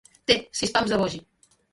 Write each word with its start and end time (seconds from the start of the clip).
Té 0.29 0.37
sis 0.59 0.73
pams 0.77 0.93
de 0.93 0.99
vogi. 1.01 1.21